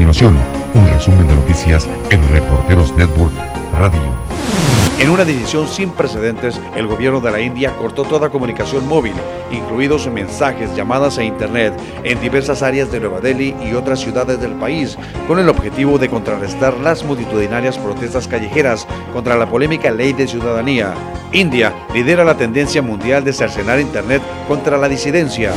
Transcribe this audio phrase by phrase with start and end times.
[0.00, 0.38] continuación,
[0.72, 3.34] un resumen de noticias en Reporteros Network
[3.78, 4.00] Radio.
[4.98, 9.12] En una decisión sin precedentes, el gobierno de la India cortó toda comunicación móvil,
[9.50, 14.52] incluidos mensajes, llamadas e internet, en diversas áreas de Nueva Delhi y otras ciudades del
[14.52, 14.96] país,
[15.28, 20.94] con el objetivo de contrarrestar las multitudinarias protestas callejeras contra la polémica ley de ciudadanía.
[21.32, 25.52] India lidera la tendencia mundial de cercenar Internet contra la disidencia.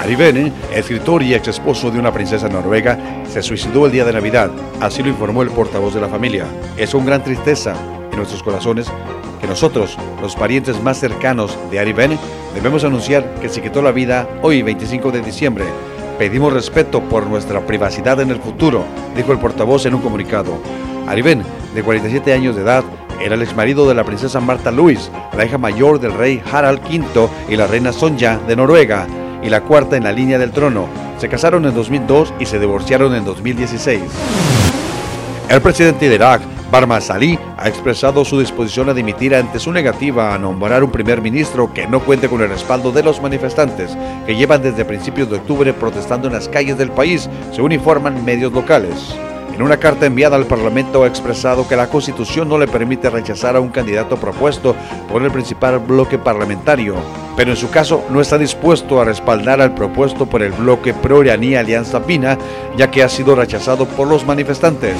[0.00, 4.14] Ari Bene, escritor y ex esposo de una princesa noruega, se suicidó el día de
[4.14, 4.50] Navidad.
[4.80, 6.46] Así lo informó el portavoz de la familia.
[6.78, 7.74] Es un gran tristeza
[8.10, 8.90] en nuestros corazones
[9.42, 12.18] que nosotros, los parientes más cercanos de Ari Bene,
[12.54, 15.66] debemos anunciar que se quitó la vida hoy, 25 de diciembre.
[16.18, 20.62] Pedimos respeto por nuestra privacidad en el futuro, dijo el portavoz en un comunicado.
[21.06, 21.42] Ari Ben,
[21.74, 22.84] de 47 años de edad,
[23.20, 27.28] era el exmarido de la princesa Marta Louis, la hija mayor del rey Harald V
[27.50, 29.06] y la reina Sonja de Noruega
[29.42, 30.88] y la cuarta en la línea del trono.
[31.18, 34.02] Se casaron en 2002 y se divorciaron en 2016.
[35.48, 40.32] El presidente de Irak, Barma Salih, ha expresado su disposición a dimitir ante su negativa
[40.32, 44.36] a nombrar un primer ministro que no cuente con el respaldo de los manifestantes que
[44.36, 49.14] llevan desde principios de octubre protestando en las calles del país, según informan medios locales.
[49.52, 53.56] En una carta enviada al Parlamento ha expresado que la Constitución no le permite rechazar
[53.56, 54.76] a un candidato propuesto
[55.10, 56.94] por el principal bloque parlamentario,
[57.36, 61.56] pero en su caso no está dispuesto a respaldar al propuesto por el bloque pro-iraní
[61.56, 62.38] Alianza Pina,
[62.76, 64.96] ya que ha sido rechazado por los manifestantes.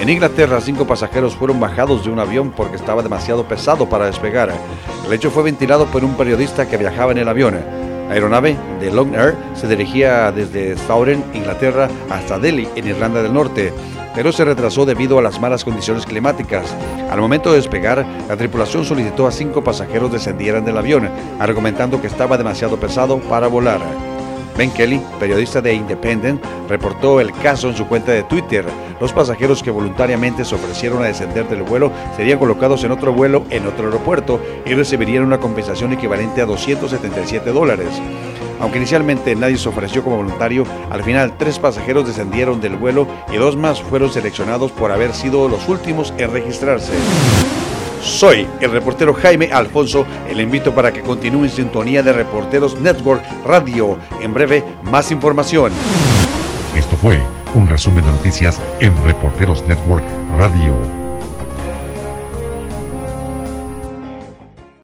[0.00, 4.52] En Inglaterra, cinco pasajeros fueron bajados de un avión porque estaba demasiado pesado para despegar.
[5.06, 7.58] El hecho fue ventilado por un periodista que viajaba en el avión.
[8.08, 13.32] La aeronave de Long Air se dirigía desde Southern, Inglaterra, hasta Delhi, en Irlanda del
[13.32, 13.72] Norte,
[14.16, 16.74] pero se retrasó debido a las malas condiciones climáticas.
[17.10, 21.08] Al momento de despegar, la tripulación solicitó a cinco pasajeros descendieran del avión,
[21.38, 23.80] argumentando que estaba demasiado pesado para volar.
[24.56, 28.64] Ben Kelly, periodista de Independent, reportó el caso en su cuenta de Twitter.
[28.98, 33.44] Los pasajeros que voluntariamente se ofrecieron a descender del vuelo serían colocados en otro vuelo
[33.50, 38.00] en otro aeropuerto y recibirían una compensación equivalente a 277 dólares.
[38.60, 43.36] Aunque inicialmente nadie se ofreció como voluntario, al final tres pasajeros descendieron del vuelo y
[43.36, 46.92] dos más fueron seleccionados por haber sido los últimos en registrarse.
[48.02, 50.06] Soy el reportero Jaime Alfonso
[50.36, 53.98] le invito para que continúe en sintonía de Reporteros Network Radio.
[54.20, 55.72] En breve, más información.
[56.76, 57.20] Esto fue
[57.54, 60.04] un resumen de noticias en Reporteros Network
[60.36, 61.05] Radio.